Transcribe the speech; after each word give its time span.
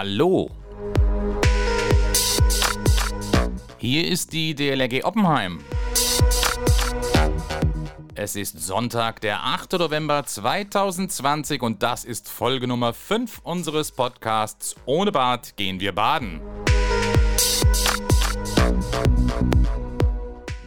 Hallo. 0.00 0.48
Hier 3.78 4.06
ist 4.06 4.32
die 4.32 4.54
DLRG 4.54 5.02
Oppenheim. 5.02 5.58
Es 8.14 8.36
ist 8.36 8.60
Sonntag, 8.60 9.20
der 9.22 9.42
8. 9.42 9.72
November 9.72 10.24
2020 10.24 11.62
und 11.62 11.82
das 11.82 12.04
ist 12.04 12.28
Folge 12.28 12.68
Nummer 12.68 12.94
5 12.94 13.40
unseres 13.42 13.90
Podcasts 13.90 14.76
Ohne 14.86 15.10
Bad 15.10 15.56
gehen 15.56 15.80
wir 15.80 15.92
baden. 15.92 16.42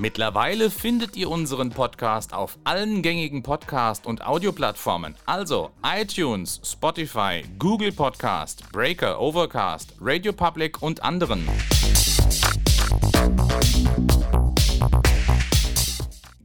Mittlerweile 0.02 0.72
findet 0.72 1.16
ihr 1.16 1.30
unseren 1.30 1.70
Podcast 1.70 2.34
auf 2.34 2.58
allen 2.64 3.04
gängigen 3.04 3.44
Podcast- 3.44 4.08
und 4.08 4.26
Audioplattformen, 4.26 5.14
also 5.28 5.70
iTunes, 5.86 6.60
Spotify, 6.66 7.44
Google 7.60 7.92
Podcast, 7.92 8.64
Breaker, 8.72 9.22
Overcast, 9.22 9.94
Radio 10.02 10.34
Public 10.34 10.82
und 10.82 11.04
anderen. 11.04 11.48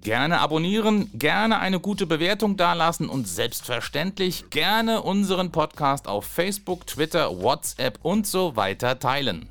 Gerne 0.02 0.41
abonnieren, 0.41 1.11
gerne 1.14 1.59
eine 1.59 1.80
gute 1.80 2.05
Bewertung 2.05 2.59
dalassen 2.59 3.09
und 3.09 3.27
selbstverständlich 3.27 4.50
gerne 4.50 5.00
unseren 5.00 5.50
Podcast 5.50 6.09
auf 6.09 6.27
Facebook, 6.27 6.86
Twitter, 6.86 7.41
WhatsApp 7.41 8.00
und 8.02 8.27
so 8.27 8.55
weiter 8.55 8.98
teilen. 8.98 9.48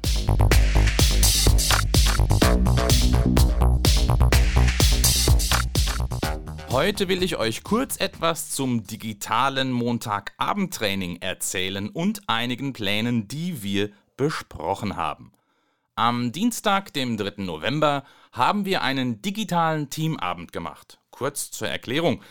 Heute 6.76 7.08
will 7.08 7.24
ich 7.24 7.38
euch 7.38 7.64
kurz 7.64 7.96
etwas 8.02 8.50
zum 8.50 8.84
digitalen 8.84 9.72
Montagabendtraining 9.72 11.22
erzählen 11.22 11.88
und 11.88 12.28
einigen 12.28 12.74
Plänen, 12.74 13.30
die 13.30 13.64
wir 13.64 13.92
besprochen 14.18 14.98
haben. 14.98 15.32
Am 15.96 16.34
Dienstag, 16.34 16.92
dem 16.92 17.16
3. 17.16 17.44
November, 17.44 18.04
haben 18.34 18.66
wir 18.66 18.82
einen 18.82 19.22
digitalen 19.22 19.90
Teamabend 19.90 20.52
gemacht. 20.52 21.00
Kurz 21.12 21.50
zur 21.50 21.70
Erklärung. 21.70 22.22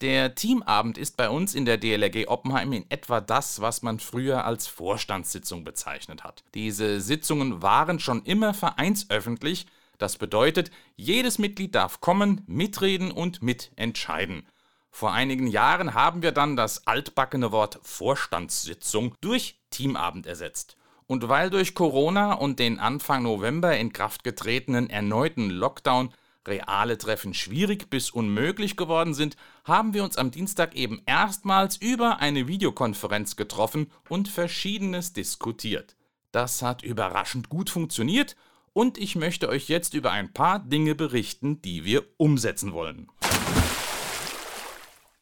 Der 0.00 0.34
Teamabend 0.34 0.98
ist 0.98 1.16
bei 1.16 1.30
uns 1.30 1.54
in 1.54 1.64
der 1.64 1.78
DLRG 1.78 2.26
Oppenheim 2.26 2.72
in 2.72 2.90
etwa 2.90 3.20
das, 3.20 3.60
was 3.60 3.82
man 3.82 4.00
früher 4.00 4.44
als 4.44 4.66
Vorstandssitzung 4.66 5.62
bezeichnet 5.62 6.24
hat. 6.24 6.42
Diese 6.54 7.00
Sitzungen 7.00 7.62
waren 7.62 8.00
schon 8.00 8.24
immer 8.24 8.52
vereinsöffentlich, 8.52 9.66
das 10.02 10.18
bedeutet, 10.18 10.70
jedes 10.96 11.38
Mitglied 11.38 11.74
darf 11.74 12.00
kommen, 12.00 12.42
mitreden 12.46 13.12
und 13.12 13.42
mitentscheiden. 13.42 14.46
Vor 14.90 15.12
einigen 15.12 15.46
Jahren 15.46 15.94
haben 15.94 16.22
wir 16.22 16.32
dann 16.32 16.56
das 16.56 16.86
altbackene 16.86 17.52
Wort 17.52 17.78
Vorstandssitzung 17.82 19.14
durch 19.20 19.60
Teamabend 19.70 20.26
ersetzt. 20.26 20.76
Und 21.06 21.28
weil 21.28 21.50
durch 21.50 21.74
Corona 21.74 22.34
und 22.34 22.58
den 22.58 22.78
Anfang 22.78 23.22
November 23.22 23.76
in 23.76 23.92
Kraft 23.92 24.24
getretenen 24.24 24.90
erneuten 24.90 25.50
Lockdown 25.50 26.12
reale 26.46 26.98
Treffen 26.98 27.32
schwierig 27.32 27.88
bis 27.88 28.10
unmöglich 28.10 28.76
geworden 28.76 29.14
sind, 29.14 29.36
haben 29.64 29.94
wir 29.94 30.02
uns 30.02 30.16
am 30.18 30.30
Dienstag 30.32 30.74
eben 30.74 31.00
erstmals 31.06 31.76
über 31.76 32.18
eine 32.18 32.48
Videokonferenz 32.48 33.36
getroffen 33.36 33.90
und 34.08 34.28
verschiedenes 34.28 35.12
diskutiert. 35.12 35.96
Das 36.32 36.60
hat 36.60 36.82
überraschend 36.82 37.48
gut 37.48 37.70
funktioniert 37.70 38.36
und 38.72 38.98
ich 38.98 39.16
möchte 39.16 39.48
euch 39.48 39.68
jetzt 39.68 39.94
über 39.94 40.10
ein 40.10 40.32
paar 40.32 40.58
Dinge 40.58 40.94
berichten, 40.94 41.60
die 41.62 41.84
wir 41.84 42.04
umsetzen 42.16 42.72
wollen. 42.72 43.08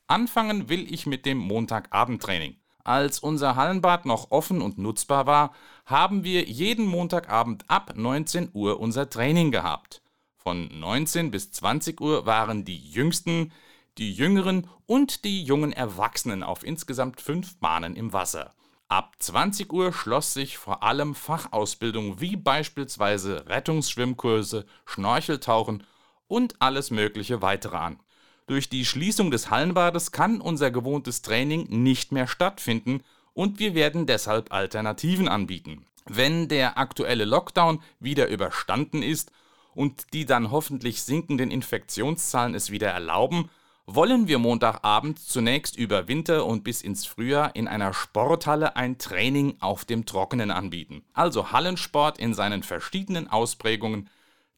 Anfangen 0.07 0.69
will 0.69 0.93
ich 0.93 1.07
mit 1.07 1.25
dem 1.25 1.39
Montagabendtraining. 1.39 2.57
Als 2.83 3.19
unser 3.19 3.57
Hallenbad 3.57 4.07
noch 4.07 4.31
offen 4.31 4.63
und 4.63 4.79
nutzbar 4.79 5.27
war, 5.27 5.53
haben 5.87 6.25
wir 6.25 6.45
jeden 6.45 6.87
Montagabend 6.87 7.65
ab 7.69 7.93
19 7.95 8.51
Uhr 8.53 8.81
unser 8.81 9.09
Training 9.09 9.51
gehabt. 9.51 10.03
Von 10.37 10.69
19 10.81 11.31
bis 11.31 11.53
20 11.53 12.01
Uhr 12.01 12.27
waren 12.27 12.65
die 12.65 12.79
Jüngsten, 12.79 13.53
die 13.99 14.13
Jüngeren 14.13 14.69
und 14.87 15.25
die 15.25 15.45
jungen 15.45 15.73
Erwachsenen 15.73 16.43
auf 16.43 16.65
insgesamt 16.65 17.21
fünf 17.21 17.59
Bahnen 17.59 17.95
im 17.95 18.13
Wasser. 18.13 18.55
Ab 18.91 19.15
20 19.21 19.73
Uhr 19.73 19.93
schloss 19.93 20.35
sich 20.35 20.59
vor 20.59 20.83
allem 20.83 21.15
Fachausbildung 21.15 22.21
wie 22.21 22.35
beispielsweise 22.35 23.47
Rettungsschwimmkurse, 23.47 24.67
Schnorcheltauchen 24.85 25.85
und 26.27 26.61
alles 26.61 26.91
mögliche 26.91 27.41
weitere 27.41 27.77
an. 27.77 28.01
Durch 28.49 28.69
die 28.69 28.85
Schließung 28.85 29.31
des 29.31 29.49
Hallenbades 29.49 30.11
kann 30.11 30.41
unser 30.41 30.73
gewohntes 30.73 31.23
Training 31.23 31.69
nicht 31.69 32.11
mehr 32.11 32.27
stattfinden 32.27 33.05
und 33.33 33.61
wir 33.61 33.77
werden 33.77 34.07
deshalb 34.07 34.53
Alternativen 34.53 35.29
anbieten. 35.29 35.87
Wenn 36.07 36.49
der 36.49 36.77
aktuelle 36.77 37.27
Lockdown 37.27 37.81
wieder 38.01 38.27
überstanden 38.27 39.05
ist 39.05 39.31
und 39.73 40.13
die 40.15 40.27
dann 40.27 40.51
hoffentlich 40.51 41.03
sinkenden 41.03 41.53
Infektionszahlen 41.53 42.57
es 42.57 42.73
wieder 42.73 42.91
erlauben, 42.91 43.51
wollen 43.87 44.29
wir 44.29 44.39
Montagabend 44.39 45.19
zunächst 45.19 45.77
über 45.77 46.09
Winter 46.09 46.47
und 46.47 46.65
bis 46.65 46.83
ins 46.83 47.07
Frühjahr 47.07 47.55
in 47.57 47.69
einer 47.69 47.93
Sporthalle 47.93 48.77
ein 48.77 48.99
Training 48.99 49.57
auf 49.61 49.85
dem 49.85 50.07
Trockenen 50.07 50.51
anbieten. 50.51 51.03
Also 51.13 51.53
Hallensport 51.53 52.19
in 52.19 52.35
seinen 52.35 52.63
verschiedenen 52.63 53.29
Ausprägungen, 53.29 54.09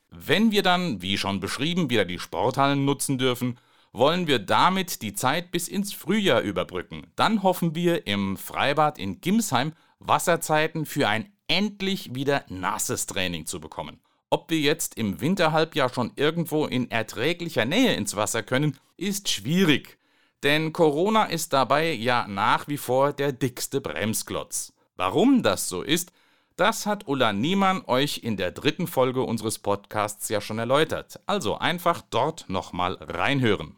Wenn 0.08 0.52
wir 0.52 0.62
dann, 0.62 1.02
wie 1.02 1.18
schon 1.18 1.40
beschrieben, 1.40 1.90
wieder 1.90 2.04
die 2.04 2.20
Sporthallen 2.20 2.84
nutzen 2.84 3.18
dürfen, 3.18 3.58
wollen 3.92 4.28
wir 4.28 4.38
damit 4.38 5.02
die 5.02 5.14
Zeit 5.14 5.50
bis 5.50 5.66
ins 5.66 5.92
Frühjahr 5.92 6.42
überbrücken. 6.42 7.08
Dann 7.16 7.42
hoffen 7.42 7.74
wir 7.74 8.06
im 8.06 8.36
Freibad 8.36 8.98
in 8.98 9.20
Gimsheim 9.20 9.72
Wasserzeiten 9.98 10.86
für 10.86 11.08
ein 11.08 11.32
endlich 11.48 12.14
wieder 12.14 12.44
nasses 12.48 13.06
Training 13.06 13.46
zu 13.46 13.58
bekommen. 13.58 14.00
Ob 14.30 14.48
wir 14.48 14.60
jetzt 14.60 14.96
im 14.96 15.20
Winterhalbjahr 15.20 15.92
schon 15.92 16.12
irgendwo 16.14 16.66
in 16.66 16.90
erträglicher 16.90 17.64
Nähe 17.64 17.94
ins 17.94 18.14
Wasser 18.14 18.44
können, 18.44 18.78
ist 18.96 19.28
schwierig. 19.28 19.98
Denn 20.42 20.72
Corona 20.72 21.24
ist 21.26 21.52
dabei 21.52 21.92
ja 21.92 22.26
nach 22.26 22.66
wie 22.68 22.78
vor 22.78 23.12
der 23.12 23.32
dickste 23.32 23.80
Bremsklotz. 23.80 24.72
Warum 24.96 25.42
das 25.42 25.68
so 25.68 25.82
ist, 25.82 26.12
Das 26.56 26.84
hat 26.84 27.08
Ulla 27.08 27.32
Niemann 27.32 27.82
euch 27.86 28.20
in 28.22 28.36
der 28.36 28.52
dritten 28.52 28.86
Folge 28.86 29.22
unseres 29.22 29.58
Podcasts 29.58 30.28
ja 30.28 30.40
schon 30.40 30.58
erläutert. 30.58 31.18
Also 31.26 31.58
einfach 31.58 32.02
dort 32.10 32.44
nochmal 32.48 32.98
reinhören. 33.00 33.74